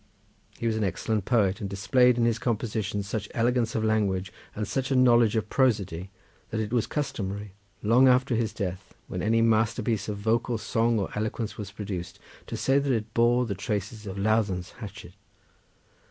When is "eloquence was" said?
11.13-11.71